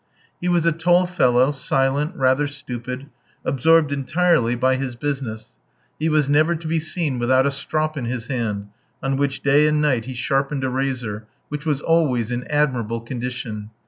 [0.41, 3.05] He was a tall fellow, silent, rather stupid,
[3.45, 5.53] absorbed entirely by his business;
[5.99, 8.69] he was never to be seen without a strop in his hand,
[9.03, 13.69] on which day and night he sharpened a razor, which was always in admirable condition.